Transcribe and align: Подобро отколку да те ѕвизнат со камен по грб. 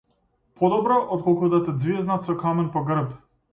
Подобро 0.61 0.97
отколку 1.17 1.51
да 1.53 1.61
те 1.69 1.75
ѕвизнат 1.77 2.29
со 2.31 2.37
камен 2.47 2.75
по 2.79 2.85
грб. 2.91 3.15